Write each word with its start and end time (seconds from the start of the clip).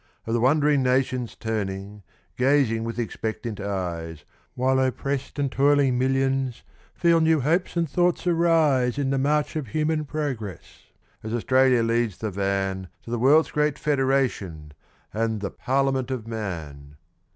Of 0.25 0.33
the 0.33 0.39
wond'ring 0.39 0.81
nations 0.81 1.35
turning 1.35 2.01
gazing 2.35 2.83
with 2.83 2.97
expectant 2.97 3.59
eyes, 3.59 4.25
While 4.55 4.79
oppress'd 4.79 5.37
and 5.37 5.51
toiling 5.51 5.99
millions 5.99 6.63
feel 6.95 7.21
new 7.21 7.41
hopes 7.41 7.77
and 7.77 7.87
thoughts 7.87 8.25
arise 8.25 8.97
In 8.97 9.11
the 9.11 9.19
march 9.19 9.55
of 9.55 9.67
human 9.67 10.05
progress 10.05 10.87
as 11.21 11.35
Australia 11.35 11.83
leads 11.83 12.17
the 12.17 12.31
van 12.31 12.87
To 13.03 13.11
the 13.11 13.19
world's 13.19 13.51
great 13.51 13.77
Federation, 13.77 14.71
and 15.13 15.39
the 15.39 15.51
"parliament 15.51 16.09
of 16.09 16.25
Man!" 16.27 16.95